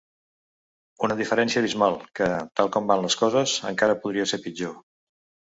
[1.07, 4.75] Una diferència abismal, que, tal com van les coses, encara podria ser pitjor.